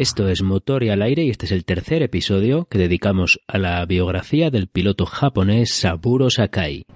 Esto 0.00 0.30
es 0.30 0.42
Motor 0.42 0.82
y 0.82 0.88
al 0.88 1.02
aire 1.02 1.24
y 1.24 1.28
este 1.28 1.44
es 1.44 1.52
el 1.52 1.66
tercer 1.66 2.02
episodio 2.02 2.64
que 2.70 2.78
dedicamos 2.78 3.38
a 3.46 3.58
la 3.58 3.84
biografía 3.84 4.48
del 4.48 4.66
piloto 4.66 5.04
japonés 5.04 5.74
Saburo 5.74 6.30
Sakai. 6.30 6.86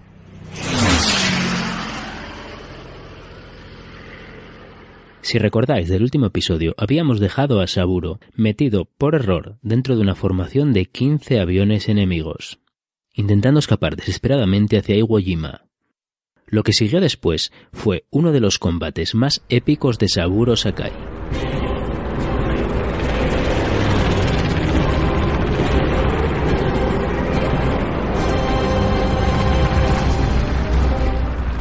Si 5.21 5.39
recordáis 5.39 5.91
del 5.91 6.03
último 6.03 6.25
episodio, 6.25 6.75
habíamos 6.79 7.21
dejado 7.21 7.61
a 7.61 7.67
Saburo 7.67 8.21
metido 8.33 8.87
por 8.87 9.15
error 9.15 9.59
dentro 9.61 9.97
de 9.97 10.01
una 10.01 10.15
formación 10.15 10.73
de 10.73 10.87
15 10.87 11.41
aviones 11.41 11.91
enemigos, 11.91 12.59
intentando 13.13 13.61
escapar 13.61 13.97
desesperadamente 13.97 14.79
hacia 14.79 14.97
Iwo 14.97 15.19
Jima. 15.19 15.67
Lo 16.47 16.63
que 16.63 16.73
siguió 16.73 17.03
después 17.03 17.53
fue 17.71 18.07
uno 18.09 18.33
de 18.33 18.41
los 18.41 18.59
combates 18.59 19.15
más 19.15 19.45
épicos 19.51 19.99
de 19.99 20.09
Saburo 20.09 20.57
Sakai. 20.57 21.14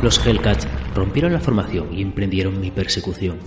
Los 0.03 0.19
Hellcats 0.27 0.67
rompieron 0.93 1.31
la 1.31 1.39
formación 1.39 1.97
y 1.97 2.01
emprendieron 2.01 2.59
mi 2.59 2.71
persecución. 2.71 3.37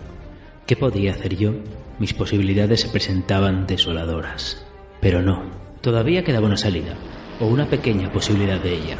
¿Qué 0.67 0.75
podía 0.75 1.13
hacer 1.13 1.37
yo? 1.37 1.53
Mis 1.99 2.15
posibilidades 2.15 2.81
se 2.81 2.89
presentaban 2.89 3.67
desoladoras. 3.67 4.65
Pero 5.03 5.21
no, 5.21 5.51
todavía 5.83 6.25
quedaba 6.25 6.47
una 6.47 6.57
salida, 6.57 6.95
o 7.41 7.47
una 7.47 7.67
pequeña 7.67 8.11
posibilidad 8.11 8.59
de 8.59 8.73
ella. 8.73 8.97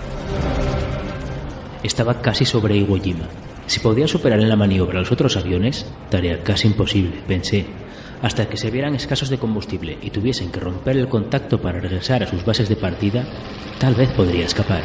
Estaba 1.83 2.21
casi 2.21 2.45
sobre 2.45 2.77
Iwo 2.77 3.01
Jima. 3.01 3.27
Si 3.67 3.81
podía 3.81 4.07
superar 4.07 4.41
en 4.41 4.51
la 4.51 4.57
maniobra 4.57 4.99
los 4.99 5.11
otros 5.11 5.39
aviones, 5.39 5.87
tarea 6.11 6.43
casi 6.43 6.69
imposible, 6.69 7.23
pensé, 7.27 7.65
hasta 8.21 8.51
que 8.51 8.59
se 8.59 8.71
vieran 8.71 8.95
escasos 8.95 9.31
de 9.31 9.39
combustible 9.39 9.97
y 10.03 10.11
tuviesen 10.11 10.53
que 10.53 10.61
romper 10.61 10.99
el 10.99 11.09
contacto 11.09 11.59
para 11.59 11.81
regresar 11.81 12.23
a 12.23 12.27
sus 12.27 12.45
bases 12.45 12.69
de 12.69 12.77
partida, 12.77 13.25
tal 13.79 13.95
vez 13.95 14.11
podría 14.11 14.45
escapar. 14.45 14.83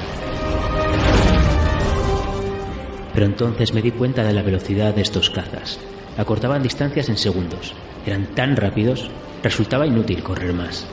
Pero 3.14 3.26
entonces 3.26 3.74
me 3.74 3.82
di 3.82 3.92
cuenta 3.92 4.24
de 4.24 4.34
la 4.34 4.42
velocidad 4.42 4.96
de 4.96 5.02
estos 5.02 5.30
cazas. 5.30 5.80
Acortaban 6.18 6.64
distancias 6.64 7.10
en 7.10 7.18
segundos. 7.18 7.74
Eran 8.06 8.28
tan 8.28 8.56
rápidos, 8.56 9.10
resultaba 9.44 9.88
inútil 9.88 10.24
correr 10.24 10.54
más. 10.54 10.88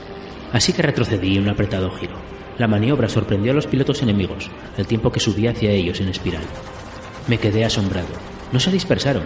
Así 0.51 0.73
que 0.73 0.81
retrocedí 0.81 1.37
en 1.37 1.43
un 1.43 1.49
apretado 1.49 1.91
giro. 1.91 2.15
La 2.57 2.67
maniobra 2.67 3.07
sorprendió 3.07 3.51
a 3.51 3.55
los 3.55 3.67
pilotos 3.67 4.01
enemigos, 4.01 4.49
al 4.77 4.87
tiempo 4.87 5.11
que 5.11 5.19
subía 5.19 5.51
hacia 5.51 5.71
ellos 5.71 6.01
en 6.01 6.09
espiral. 6.09 6.43
Me 7.27 7.37
quedé 7.37 7.63
asombrado. 7.63 8.09
No 8.51 8.59
se 8.59 8.71
dispersaron. 8.71 9.23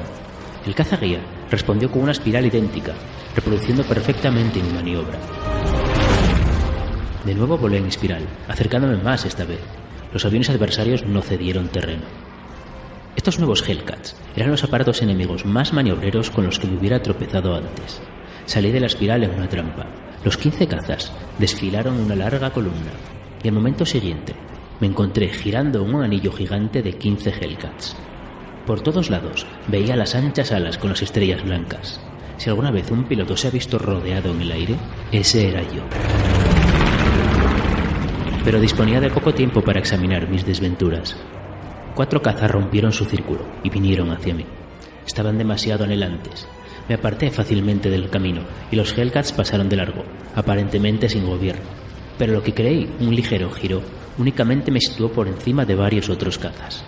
El 0.66 0.76
cazaguía 0.76 1.20
respondió 1.50 1.90
con 1.90 2.04
una 2.04 2.12
espiral 2.12 2.46
idéntica, 2.46 2.94
reproduciendo 3.36 3.84
perfectamente 3.84 4.62
mi 4.62 4.70
maniobra. 4.72 5.18
De 7.26 7.34
nuevo 7.34 7.58
volé 7.58 7.78
en 7.78 7.86
espiral, 7.86 8.26
acercándome 8.48 8.98
más 8.98 9.26
esta 9.26 9.46
vez. 9.46 9.62
Los 10.12 10.26
aviones 10.26 10.50
adversarios 10.50 11.04
no 11.06 11.22
cedieron 11.22 11.70
terreno. 11.70 12.23
Estos 13.16 13.38
nuevos 13.38 13.68
Hellcats 13.68 14.16
eran 14.36 14.52
los 14.52 14.64
aparatos 14.64 15.02
enemigos 15.02 15.46
más 15.46 15.72
maniobreros 15.72 16.32
con 16.32 16.46
los 16.46 16.60
que 16.60 16.68
me 16.68 16.78
hubiera 16.78 17.02
tropezado 17.02 17.56
antes. 17.56 18.02
Salí 18.46 18.72
de 18.72 18.80
la 18.80 18.88
espiral 18.88 19.24
en 19.24 19.32
una 19.32 19.48
trampa. 19.48 19.86
Los 20.26 20.38
15 20.38 20.68
cazas 20.68 21.12
desfilaron 21.38 22.00
una 22.00 22.16
larga 22.16 22.50
columna 22.52 22.92
y 23.44 23.48
al 23.48 23.54
momento 23.54 23.86
siguiente 23.86 24.34
me 24.80 24.88
encontré 24.88 25.30
girando 25.30 25.84
un 25.84 26.04
anillo 26.04 26.32
gigante 26.32 26.82
de 26.82 26.94
15 26.94 27.34
Hellcats. 27.40 27.96
Por 28.66 28.82
todos 28.82 29.10
lados 29.10 29.46
veía 29.68 29.96
las 29.96 30.16
anchas 30.16 30.52
alas 30.52 30.78
con 30.78 30.90
las 30.90 31.02
estrellas 31.02 31.44
blancas. 31.44 32.02
Si 32.38 32.50
alguna 32.50 32.72
vez 32.72 32.90
un 32.90 33.04
piloto 33.04 33.38
se 33.38 33.48
ha 33.48 33.52
visto 33.52 33.78
rodeado 33.78 34.32
en 34.32 34.42
el 34.42 34.52
aire, 34.52 34.76
ese 35.12 35.50
era 35.50 35.62
yo. 35.62 35.84
Pero 38.44 38.60
disponía 38.60 39.00
de 39.00 39.10
poco 39.10 39.34
tiempo 39.34 39.62
para 39.62 39.80
examinar 39.80 40.28
mis 40.28 40.46
desventuras. 40.46 41.16
Cuatro 41.96 42.24
cazas 42.24 42.50
rompieron 42.50 42.92
su 42.92 43.06
círculo 43.06 43.46
y 43.64 43.70
vinieron 43.70 44.10
hacia 44.10 44.34
mí. 44.34 44.46
Estaban 45.06 45.38
demasiado 45.38 45.84
anhelantes. 45.84 46.48
Me 46.90 46.96
aparté 46.96 47.30
fácilmente 47.30 47.92
del 47.92 48.10
camino 48.10 48.42
y 48.72 48.76
los 48.76 48.98
Hellcats 48.98 49.32
pasaron 49.32 49.70
de 49.70 49.76
largo, 49.76 50.04
aparentemente 50.36 51.08
sin 51.08 51.28
gobierno. 51.28 51.66
Pero 52.18 52.34
lo 52.34 52.42
que 52.42 52.54
creí 52.54 52.90
un 53.00 53.16
ligero 53.16 53.52
giro 53.52 53.82
únicamente 54.18 54.72
me 54.72 54.82
situó 54.82 55.12
por 55.12 55.28
encima 55.28 55.66
de 55.66 55.76
varios 55.76 56.10
otros 56.10 56.40
cazas. 56.40 56.84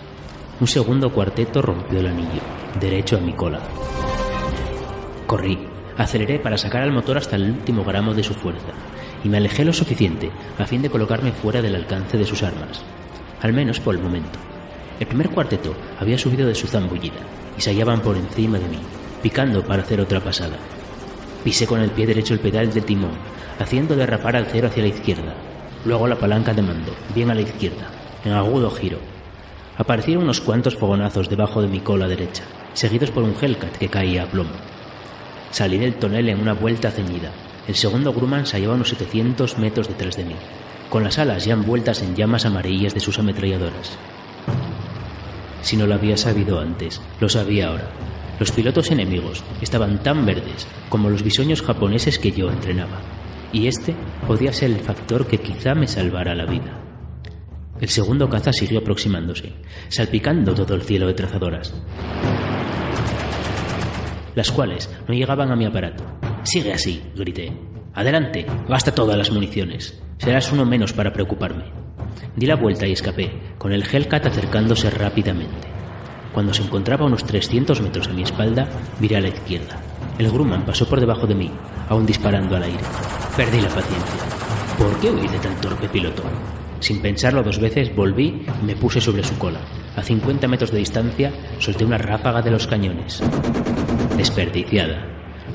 Un 0.59 0.67
segundo 0.67 1.11
cuarteto 1.11 1.61
rompió 1.61 1.99
el 1.99 2.07
anillo, 2.07 2.41
derecho 2.79 3.17
a 3.17 3.21
mi 3.21 3.33
cola. 3.33 3.59
Corrí, 5.27 5.59
aceleré 5.97 6.39
para 6.39 6.57
sacar 6.57 6.81
al 6.81 6.91
motor 6.91 7.17
hasta 7.17 7.35
el 7.35 7.51
último 7.51 7.83
gramo 7.83 8.13
de 8.15 8.23
su 8.23 8.33
fuerza 8.33 8.73
y 9.23 9.29
me 9.29 9.37
alejé 9.37 9.65
lo 9.65 9.73
suficiente 9.73 10.31
a 10.57 10.65
fin 10.65 10.81
de 10.81 10.89
colocarme 10.89 11.31
fuera 11.31 11.61
del 11.61 11.75
alcance 11.75 12.17
de 12.17 12.25
sus 12.25 12.41
armas, 12.41 12.83
al 13.41 13.53
menos 13.53 13.79
por 13.79 13.93
el 13.93 14.01
momento. 14.01 14.39
El 14.99 15.07
primer 15.07 15.29
cuarteto 15.29 15.75
había 15.99 16.17
subido 16.17 16.47
de 16.47 16.55
su 16.55 16.67
zambullida 16.67 17.19
y 17.57 17.61
se 17.61 17.71
hallaban 17.71 18.01
por 18.01 18.15
encima 18.15 18.57
de 18.57 18.67
mí, 18.67 18.79
picando 19.21 19.63
para 19.63 19.83
hacer 19.83 19.99
otra 19.99 20.21
pasada. 20.21 20.57
Pisé 21.43 21.67
con 21.67 21.81
el 21.81 21.91
pie 21.91 22.07
derecho 22.07 22.33
el 22.33 22.39
pedal 22.39 22.73
del 22.73 22.85
timón, 22.85 23.11
haciendo 23.59 23.95
derrapar 23.95 24.35
al 24.35 24.45
cero 24.45 24.67
hacia 24.69 24.83
la 24.83 24.89
izquierda, 24.89 25.35
luego 25.83 26.07
la 26.07 26.15
palanca 26.15 26.53
de 26.53 26.61
mando, 26.61 26.93
bien 27.13 27.29
a 27.29 27.35
la 27.35 27.41
izquierda, 27.41 27.89
en 28.23 28.31
agudo 28.31 28.71
giro. 28.71 28.99
Aparecieron 29.77 30.23
unos 30.23 30.39
cuantos 30.39 30.77
fogonazos 30.77 31.29
debajo 31.29 31.61
de 31.61 31.67
mi 31.67 31.81
cola 31.81 32.07
derecha, 32.07 32.43
seguidos 32.73 33.11
por 33.11 33.23
un 33.23 33.35
Hellcat 33.39 33.77
que 33.77 33.89
caía 33.89 34.23
a 34.23 34.27
plomo. 34.27 34.51
Salí 35.51 35.77
del 35.77 35.95
tonel 35.95 36.29
en 36.29 36.39
una 36.39 36.53
vuelta 36.53 36.91
ceñida. 36.91 37.31
El 37.67 37.75
segundo 37.75 38.13
Grumman 38.13 38.45
se 38.45 38.57
hallaba 38.57 38.75
unos 38.75 38.89
700 38.89 39.57
metros 39.57 39.87
detrás 39.87 40.15
de 40.15 40.25
mí, 40.25 40.35
con 40.89 41.03
las 41.03 41.17
alas 41.17 41.45
ya 41.45 41.53
envueltas 41.53 42.01
en 42.01 42.15
llamas 42.15 42.45
amarillas 42.45 42.93
de 42.93 42.99
sus 42.99 43.19
ametralladoras. 43.19 43.97
Si 45.65 45.75
no 45.75 45.87
lo 45.87 45.95
había 45.95 46.15
sabido 46.15 46.59
antes, 46.59 47.01
lo 47.19 47.27
sabía 47.27 47.69
ahora. 47.69 47.89
Los 48.39 48.51
pilotos 48.51 48.91
enemigos 48.91 49.43
estaban 49.63 50.03
tan 50.03 50.23
verdes 50.23 50.67
como 50.89 51.09
los 51.09 51.23
bisoños 51.23 51.63
japoneses 51.63 52.19
que 52.19 52.31
yo 52.31 52.51
entrenaba, 52.51 53.01
y 53.51 53.65
este 53.65 53.95
podía 54.27 54.53
ser 54.53 54.69
el 54.69 54.79
factor 54.79 55.25
que 55.25 55.39
quizá 55.39 55.73
me 55.73 55.87
salvara 55.87 56.35
la 56.35 56.45
vida. 56.45 56.79
El 57.81 57.89
segundo 57.89 58.29
caza 58.29 58.53
siguió 58.53 58.77
aproximándose, 58.77 59.53
salpicando 59.87 60.53
todo 60.53 60.75
el 60.75 60.83
cielo 60.83 61.07
de 61.07 61.15
trazadoras, 61.15 61.73
las 64.35 64.51
cuales 64.51 64.87
no 65.07 65.15
llegaban 65.15 65.51
a 65.51 65.55
mi 65.55 65.65
aparato. 65.65 66.03
Sigue 66.43 66.73
así, 66.73 67.01
grité. 67.15 67.51
Adelante, 67.95 68.45
gasta 68.69 68.93
todas 68.93 69.17
las 69.17 69.31
municiones. 69.31 69.99
Serás 70.19 70.51
uno 70.51 70.63
menos 70.63 70.93
para 70.93 71.11
preocuparme. 71.11 71.84
Di 72.35 72.45
la 72.45 72.55
vuelta 72.55 72.85
y 72.87 72.91
escapé, 72.91 73.31
con 73.57 73.71
el 73.71 73.83
Hellcat 73.83 74.25
acercándose 74.25 74.89
rápidamente. 74.89 75.67
Cuando 76.33 76.53
se 76.53 76.63
encontraba 76.63 77.03
a 77.03 77.07
unos 77.07 77.23
300 77.23 77.81
metros 77.81 78.07
a 78.07 78.13
mi 78.13 78.23
espalda, 78.23 78.67
miré 78.99 79.15
a 79.15 79.21
la 79.21 79.29
izquierda. 79.29 79.79
El 80.17 80.29
Grumman 80.31 80.65
pasó 80.65 80.87
por 80.87 80.99
debajo 80.99 81.27
de 81.27 81.35
mí, 81.35 81.51
aún 81.87 82.05
disparando 82.05 82.55
al 82.55 82.63
aire. 82.63 82.83
Perdí 83.37 83.61
la 83.61 83.69
paciencia. 83.69 84.21
¿Por 84.77 84.99
qué 84.99 85.11
huí 85.11 85.27
de 85.27 85.39
tan 85.39 85.55
torpe 85.61 85.87
piloto? 85.87 86.23
Sin 86.81 87.01
pensarlo 87.01 87.41
dos 87.41 87.59
veces, 87.59 87.95
volví 87.95 88.45
y 88.61 88.65
me 88.65 88.75
puse 88.75 88.99
sobre 88.99 89.23
su 89.23 89.37
cola. 89.37 89.59
A 89.95 90.03
50 90.03 90.47
metros 90.47 90.71
de 90.71 90.79
distancia, 90.79 91.31
solté 91.59 91.85
una 91.85 91.97
ráfaga 91.97 92.41
de 92.41 92.51
los 92.51 92.67
cañones. 92.67 93.23
Desperdiciada. 94.17 95.07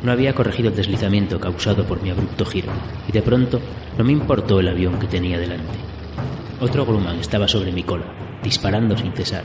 No 0.03 0.13
había 0.13 0.35
corregido 0.35 0.71
el 0.71 0.77
deslizamiento 0.77 1.39
causado 1.39 1.85
por 1.85 2.03
mi 2.03 2.11
abrupto 2.11 2.47
giro, 2.47 2.73
y 3.07 3.13
de 3.13 3.21
pronto 3.21 3.61
no 3.99 4.05
me 4.05 4.13
importó 4.13 4.61
el 4.61 4.69
avión 4.69 4.99
que 4.99 5.07
tenía 5.07 5.39
delante. 5.39 5.90
Otro 6.61 6.85
Grumman 6.85 7.19
estaba 7.19 7.49
sobre 7.49 7.73
mi 7.73 7.83
cola, 7.83 8.05
disparando 8.43 8.95
sin 8.95 9.13
cesar. 9.13 9.45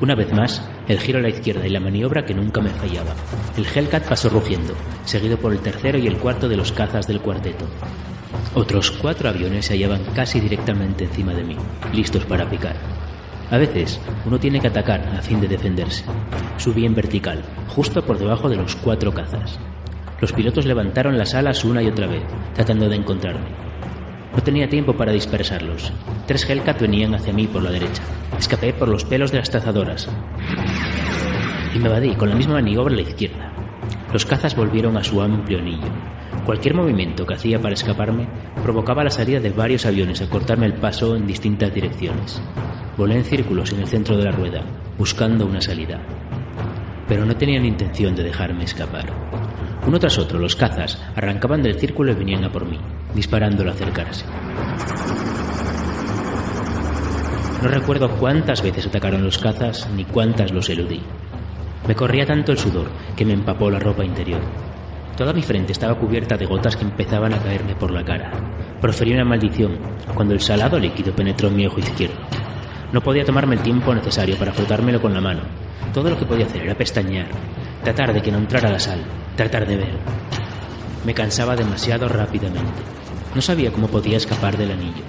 Una 0.00 0.14
vez 0.14 0.32
más, 0.32 0.66
el 0.88 0.98
giro 0.98 1.18
a 1.18 1.22
la 1.22 1.28
izquierda 1.28 1.66
y 1.66 1.70
la 1.70 1.80
maniobra 1.80 2.24
que 2.24 2.32
nunca 2.32 2.62
me 2.62 2.70
fallaba. 2.70 3.14
El 3.58 3.66
Hellcat 3.66 4.08
pasó 4.08 4.30
rugiendo, 4.30 4.72
seguido 5.04 5.36
por 5.36 5.52
el 5.52 5.60
tercero 5.60 5.98
y 5.98 6.06
el 6.06 6.16
cuarto 6.16 6.48
de 6.48 6.56
los 6.56 6.72
cazas 6.72 7.06
del 7.06 7.20
cuarteto. 7.20 7.66
Otros 8.54 8.90
cuatro 8.90 9.28
aviones 9.28 9.66
se 9.66 9.74
hallaban 9.74 10.02
casi 10.14 10.40
directamente 10.40 11.04
encima 11.04 11.34
de 11.34 11.44
mí, 11.44 11.56
listos 11.92 12.24
para 12.24 12.48
picar. 12.48 12.76
A 13.50 13.58
veces 13.58 14.00
uno 14.24 14.38
tiene 14.40 14.60
que 14.60 14.68
atacar 14.68 15.06
a 15.14 15.20
fin 15.20 15.42
de 15.42 15.48
defenderse. 15.48 16.04
Subí 16.56 16.86
en 16.86 16.94
vertical, 16.94 17.42
justo 17.68 18.02
por 18.02 18.18
debajo 18.18 18.48
de 18.48 18.56
los 18.56 18.76
cuatro 18.76 19.12
cazas. 19.12 19.58
Los 20.22 20.32
pilotos 20.32 20.64
levantaron 20.64 21.18
las 21.18 21.34
alas 21.34 21.64
una 21.66 21.82
y 21.82 21.88
otra 21.88 22.06
vez, 22.06 22.22
tratando 22.54 22.88
de 22.88 22.96
encontrarme. 22.96 23.74
No 24.34 24.42
tenía 24.42 24.68
tiempo 24.68 24.94
para 24.94 25.12
dispersarlos. 25.12 25.92
Tres 26.26 26.48
Hellcat 26.48 26.80
venían 26.80 27.14
hacia 27.14 27.32
mí 27.32 27.46
por 27.46 27.62
la 27.62 27.70
derecha. 27.70 28.02
Escapé 28.38 28.72
por 28.72 28.88
los 28.88 29.04
pelos 29.04 29.30
de 29.30 29.38
las 29.38 29.50
tazadoras. 29.50 30.08
Y 31.74 31.78
me 31.78 31.88
evadí 31.88 32.14
con 32.16 32.28
la 32.28 32.34
misma 32.34 32.54
maniobra 32.54 32.94
a 32.94 32.96
la 32.96 33.02
izquierda. 33.02 33.52
Los 34.12 34.26
cazas 34.26 34.56
volvieron 34.56 34.96
a 34.96 35.04
su 35.04 35.22
amplio 35.22 35.58
anillo. 35.58 35.88
Cualquier 36.44 36.74
movimiento 36.74 37.24
que 37.24 37.34
hacía 37.34 37.60
para 37.60 37.74
escaparme 37.74 38.28
provocaba 38.62 39.04
la 39.04 39.10
salida 39.10 39.40
de 39.40 39.50
varios 39.50 39.86
aviones 39.86 40.20
a 40.20 40.28
cortarme 40.28 40.66
el 40.66 40.74
paso 40.74 41.16
en 41.16 41.26
distintas 41.26 41.72
direcciones. 41.72 42.40
Volé 42.96 43.16
en 43.16 43.24
círculos 43.24 43.72
en 43.72 43.80
el 43.80 43.88
centro 43.88 44.16
de 44.16 44.24
la 44.24 44.32
rueda, 44.32 44.62
buscando 44.98 45.46
una 45.46 45.60
salida. 45.60 46.00
Pero 47.08 47.24
no 47.24 47.36
tenían 47.36 47.64
intención 47.64 48.14
de 48.14 48.24
dejarme 48.24 48.64
escapar. 48.64 49.06
Uno 49.86 49.98
tras 49.98 50.18
otro, 50.18 50.38
los 50.38 50.56
cazas 50.56 50.98
arrancaban 51.14 51.62
del 51.62 51.78
círculo 51.78 52.12
y 52.12 52.14
venían 52.14 52.44
a 52.44 52.50
por 52.50 52.66
mí, 52.66 52.78
disparando 53.14 53.62
al 53.62 53.68
acercarse. 53.68 54.24
No 57.62 57.68
recuerdo 57.68 58.10
cuántas 58.16 58.62
veces 58.62 58.86
atacaron 58.86 59.22
los 59.22 59.38
cazas 59.38 59.88
ni 59.94 60.04
cuántas 60.04 60.52
los 60.52 60.68
eludí. 60.70 61.00
Me 61.86 61.94
corría 61.94 62.24
tanto 62.24 62.52
el 62.52 62.58
sudor 62.58 62.88
que 63.14 63.26
me 63.26 63.34
empapó 63.34 63.70
la 63.70 63.78
ropa 63.78 64.04
interior. 64.04 64.40
Toda 65.16 65.32
mi 65.32 65.42
frente 65.42 65.72
estaba 65.72 65.98
cubierta 65.98 66.36
de 66.36 66.46
gotas 66.46 66.76
que 66.76 66.84
empezaban 66.84 67.34
a 67.34 67.38
caerme 67.38 67.74
por 67.74 67.90
la 67.90 68.04
cara. 68.04 68.32
Proferí 68.80 69.12
una 69.12 69.24
maldición 69.24 69.78
cuando 70.14 70.34
el 70.34 70.40
salado 70.40 70.78
líquido 70.78 71.14
penetró 71.14 71.48
en 71.48 71.56
mi 71.56 71.66
ojo 71.66 71.78
izquierdo. 71.78 72.16
No 72.92 73.00
podía 73.00 73.24
tomarme 73.24 73.56
el 73.56 73.62
tiempo 73.62 73.94
necesario 73.94 74.36
para 74.36 74.52
frotármelo 74.52 75.00
con 75.00 75.12
la 75.12 75.20
mano. 75.20 75.42
Todo 75.92 76.10
lo 76.10 76.18
que 76.18 76.26
podía 76.26 76.46
hacer 76.46 76.62
era 76.62 76.74
pestañear, 76.74 77.28
tratar 77.84 78.14
de 78.14 78.22
que 78.22 78.32
no 78.32 78.38
entrara 78.38 78.70
la 78.70 78.80
sal, 78.80 79.04
tratar 79.36 79.66
de 79.66 79.76
ver. 79.76 79.98
Me 81.04 81.12
cansaba 81.12 81.54
demasiado 81.54 82.08
rápidamente. 82.08 82.82
No 83.34 83.42
sabía 83.42 83.70
cómo 83.70 83.88
podía 83.88 84.16
escapar 84.16 84.56
del 84.56 84.72
anillo, 84.72 85.04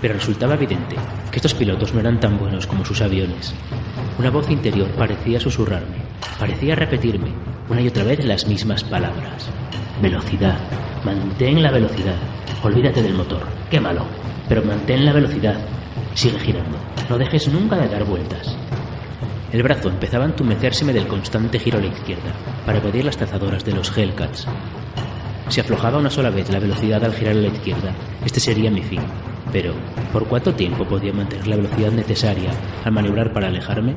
pero 0.00 0.14
resultaba 0.14 0.54
evidente 0.54 0.96
que 1.30 1.36
estos 1.36 1.52
pilotos 1.52 1.92
no 1.92 2.00
eran 2.00 2.18
tan 2.20 2.38
buenos 2.38 2.66
como 2.66 2.84
sus 2.84 3.02
aviones. 3.02 3.54
Una 4.18 4.30
voz 4.30 4.50
interior 4.50 4.88
parecía 4.92 5.38
susurrarme, 5.38 5.98
parecía 6.38 6.74
repetirme 6.74 7.28
una 7.68 7.82
y 7.82 7.88
otra 7.88 8.04
vez 8.04 8.24
las 8.24 8.46
mismas 8.46 8.82
palabras. 8.84 9.50
Velocidad, 10.00 10.58
mantén 11.04 11.62
la 11.62 11.70
velocidad, 11.70 12.16
olvídate 12.62 13.02
del 13.02 13.14
motor, 13.14 13.42
quémalo, 13.70 14.06
pero 14.48 14.62
mantén 14.62 15.04
la 15.04 15.12
velocidad, 15.12 15.58
sigue 16.14 16.38
girando, 16.38 16.78
no 17.10 17.18
dejes 17.18 17.48
nunca 17.48 17.76
de 17.76 17.88
dar 17.88 18.04
vueltas. 18.04 18.56
El 19.54 19.62
brazo 19.62 19.88
empezaba 19.88 20.24
a 20.24 20.26
entumecérseme 20.26 20.92
del 20.92 21.06
constante 21.06 21.60
giro 21.60 21.78
a 21.78 21.80
la 21.80 21.86
izquierda 21.86 22.34
para 22.66 22.78
evadir 22.78 23.04
las 23.04 23.16
trazadoras 23.16 23.64
de 23.64 23.70
los 23.70 23.96
Hellcats. 23.96 24.48
Si 25.48 25.60
aflojaba 25.60 25.98
una 25.98 26.10
sola 26.10 26.30
vez 26.30 26.50
la 26.50 26.58
velocidad 26.58 27.04
al 27.04 27.14
girar 27.14 27.36
a 27.36 27.40
la 27.40 27.46
izquierda, 27.46 27.94
este 28.24 28.40
sería 28.40 28.68
mi 28.72 28.82
fin. 28.82 28.98
Pero, 29.52 29.72
¿por 30.12 30.26
cuánto 30.26 30.56
tiempo 30.56 30.84
podía 30.84 31.12
mantener 31.12 31.46
la 31.46 31.54
velocidad 31.54 31.92
necesaria 31.92 32.50
al 32.82 32.90
maniobrar 32.90 33.32
para 33.32 33.46
alejarme? 33.46 33.94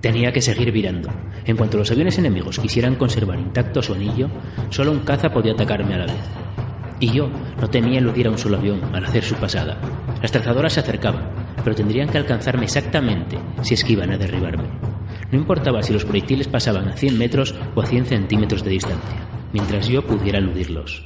Tenía 0.00 0.32
que 0.32 0.42
seguir 0.42 0.72
virando. 0.72 1.08
En 1.44 1.56
cuanto 1.56 1.78
los 1.78 1.92
aviones 1.92 2.18
enemigos 2.18 2.58
quisieran 2.58 2.96
conservar 2.96 3.38
intacto 3.38 3.82
su 3.82 3.94
anillo, 3.94 4.28
solo 4.70 4.90
un 4.90 5.04
caza 5.04 5.30
podía 5.30 5.52
atacarme 5.52 5.94
a 5.94 5.98
la 5.98 6.06
vez. 6.06 6.24
Y 6.98 7.12
yo 7.12 7.30
no 7.60 7.70
temía 7.70 8.00
eludir 8.00 8.26
a 8.26 8.30
un 8.30 8.38
solo 8.38 8.56
avión 8.56 8.80
al 8.92 9.04
hacer 9.04 9.22
su 9.22 9.36
pasada. 9.36 9.78
Las 10.20 10.32
trazadoras 10.32 10.72
se 10.72 10.80
acercaban, 10.80 11.39
pero 11.62 11.76
tendrían 11.76 12.08
que 12.08 12.18
alcanzarme 12.18 12.64
exactamente 12.64 13.38
si 13.62 13.74
es 13.74 13.84
a 13.84 14.16
derribarme. 14.16 14.68
No 15.30 15.38
importaba 15.38 15.82
si 15.82 15.92
los 15.92 16.04
proyectiles 16.04 16.48
pasaban 16.48 16.88
a 16.88 16.96
100 16.96 17.18
metros 17.18 17.54
o 17.74 17.82
a 17.82 17.86
100 17.86 18.06
centímetros 18.06 18.64
de 18.64 18.70
distancia, 18.70 19.28
mientras 19.52 19.88
yo 19.88 20.04
pudiera 20.04 20.38
eludirlos. 20.38 21.04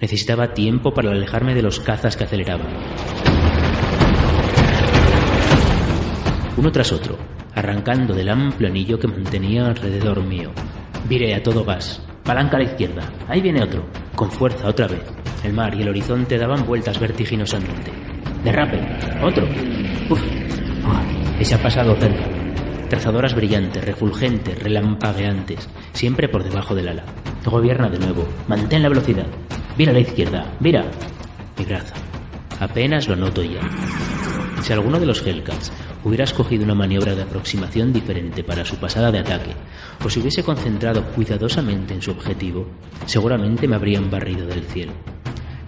Necesitaba 0.00 0.54
tiempo 0.54 0.92
para 0.94 1.10
alejarme 1.10 1.54
de 1.54 1.62
los 1.62 1.80
cazas 1.80 2.16
que 2.16 2.24
aceleraban. 2.24 2.66
Uno 6.56 6.72
tras 6.72 6.92
otro, 6.92 7.18
arrancando 7.54 8.14
del 8.14 8.28
amplio 8.28 8.68
anillo 8.68 8.98
que 8.98 9.08
mantenía 9.08 9.66
alrededor 9.66 10.22
mío. 10.22 10.52
Viré 11.08 11.34
a 11.34 11.42
todo 11.42 11.64
gas. 11.64 12.02
Palanca 12.24 12.56
a 12.56 12.60
la 12.60 12.66
izquierda. 12.66 13.02
Ahí 13.28 13.40
viene 13.40 13.62
otro. 13.62 13.84
Con 14.14 14.30
fuerza 14.30 14.68
otra 14.68 14.86
vez. 14.86 15.02
El 15.42 15.52
mar 15.52 15.74
y 15.74 15.82
el 15.82 15.88
horizonte 15.88 16.38
daban 16.38 16.66
vueltas 16.66 17.00
vertiginosamente. 17.00 17.90
Derrape. 18.44 18.80
Otro. 19.22 19.44
Uf. 20.10 20.20
Uf. 20.20 21.40
Ese 21.40 21.54
ha 21.54 21.62
pasado 21.62 21.94
cerca. 21.96 22.24
Trazadoras 22.88 23.34
brillantes, 23.34 23.84
refulgentes, 23.84 24.60
relampagueantes, 24.62 25.68
siempre 25.92 26.28
por 26.28 26.44
debajo 26.44 26.74
del 26.74 26.88
ala. 26.88 27.04
Gobierna 27.44 27.88
de 27.88 27.98
nuevo. 27.98 28.26
Mantén 28.48 28.82
la 28.82 28.88
velocidad. 28.88 29.26
Vira 29.76 29.92
a 29.92 29.94
la 29.94 30.00
izquierda. 30.00 30.46
Vira. 30.60 30.84
Mi 31.58 31.64
brazo. 31.64 31.94
Apenas 32.60 33.08
lo 33.08 33.16
noto 33.16 33.42
ya. 33.42 33.60
Si 34.62 34.72
alguno 34.72 35.00
de 35.00 35.06
los 35.06 35.26
Hellcats 35.26 35.72
hubiera 36.04 36.24
escogido 36.24 36.64
una 36.64 36.74
maniobra 36.74 37.14
de 37.14 37.22
aproximación 37.22 37.92
diferente 37.92 38.44
para 38.44 38.64
su 38.64 38.76
pasada 38.76 39.10
de 39.10 39.18
ataque, 39.20 39.50
o 40.04 40.10
se 40.10 40.20
hubiese 40.20 40.44
concentrado 40.44 41.04
cuidadosamente 41.06 41.94
en 41.94 42.02
su 42.02 42.10
objetivo, 42.10 42.66
seguramente 43.06 43.66
me 43.66 43.76
habrían 43.76 44.10
barrido 44.10 44.46
del 44.46 44.64
cielo. 44.64 44.92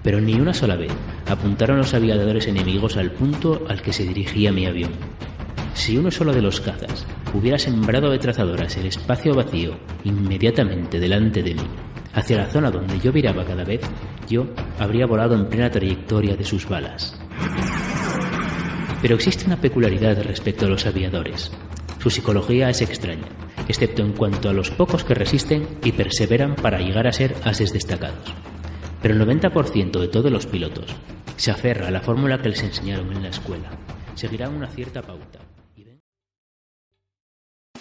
Pero 0.02 0.20
ni 0.20 0.34
una 0.34 0.52
sola 0.54 0.76
vez 0.76 0.92
apuntaron 1.28 1.78
los 1.78 1.94
aviadores 1.94 2.46
enemigos 2.46 2.96
al 2.96 3.12
punto 3.12 3.64
al 3.68 3.82
que 3.82 3.92
se 3.92 4.04
dirigía 4.04 4.52
mi 4.52 4.66
avión. 4.66 4.92
Si 5.74 5.96
uno 5.96 6.10
solo 6.10 6.32
de 6.32 6.42
los 6.42 6.60
cazas 6.60 7.06
hubiera 7.32 7.58
sembrado 7.58 8.10
de 8.10 8.18
trazadoras 8.18 8.76
el 8.76 8.86
espacio 8.86 9.34
vacío 9.34 9.76
inmediatamente 10.04 11.00
delante 11.00 11.42
de 11.42 11.54
mí, 11.54 11.66
hacia 12.14 12.36
la 12.36 12.46
zona 12.46 12.70
donde 12.70 12.98
yo 13.00 13.12
viraba 13.12 13.44
cada 13.44 13.64
vez, 13.64 13.80
yo 14.28 14.46
habría 14.78 15.06
volado 15.06 15.34
en 15.34 15.48
plena 15.48 15.70
trayectoria 15.70 16.36
de 16.36 16.44
sus 16.44 16.68
balas. 16.68 17.18
Pero 19.02 19.16
existe 19.16 19.46
una 19.46 19.60
peculiaridad 19.60 20.22
respecto 20.22 20.66
a 20.66 20.68
los 20.68 20.86
aviadores. 20.86 21.50
Su 21.98 22.08
psicología 22.08 22.70
es 22.70 22.80
extraña, 22.80 23.28
excepto 23.68 24.02
en 24.02 24.12
cuanto 24.12 24.48
a 24.48 24.52
los 24.52 24.70
pocos 24.70 25.04
que 25.04 25.14
resisten 25.14 25.66
y 25.82 25.92
perseveran 25.92 26.54
para 26.54 26.78
llegar 26.78 27.06
a 27.06 27.12
ser 27.12 27.34
ases 27.44 27.72
destacados. 27.72 28.32
Pero 29.04 29.22
el 29.22 29.28
90% 29.28 30.00
de 30.00 30.08
todos 30.08 30.32
los 30.32 30.46
pilotos 30.46 30.86
se 31.36 31.50
aferra 31.50 31.88
a 31.88 31.90
la 31.90 32.00
fórmula 32.00 32.40
que 32.40 32.48
les 32.48 32.62
enseñaron 32.62 33.12
en 33.12 33.22
la 33.22 33.28
escuela. 33.28 33.68
Seguirá 34.14 34.48
una 34.48 34.66
cierta 34.66 35.02
pauta. 35.02 35.40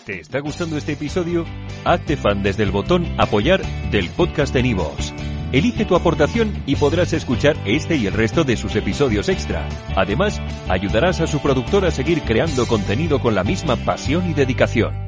¿Te 0.05 0.19
está 0.19 0.41
gustando 0.41 0.75
este 0.75 0.91
episodio? 0.91 1.45
Hazte 1.85 2.17
fan 2.17 2.43
desde 2.43 2.63
el 2.63 2.71
botón 2.71 3.07
Apoyar 3.17 3.61
del 3.89 4.09
podcast 4.09 4.53
de 4.53 4.63
Nivos. 4.63 5.13
Elige 5.53 5.85
tu 5.85 5.95
aportación 5.95 6.61
y 6.65 6.75
podrás 6.75 7.13
escuchar 7.13 7.55
este 7.65 7.95
y 7.95 8.05
el 8.07 8.13
resto 8.13 8.43
de 8.43 8.57
sus 8.57 8.75
episodios 8.75 9.29
extra. 9.29 9.69
Además, 9.95 10.41
ayudarás 10.67 11.21
a 11.21 11.27
su 11.27 11.39
productor 11.39 11.85
a 11.85 11.91
seguir 11.91 12.23
creando 12.23 12.67
contenido 12.67 13.21
con 13.21 13.33
la 13.33 13.45
misma 13.45 13.77
pasión 13.77 14.29
y 14.29 14.33
dedicación. 14.33 15.02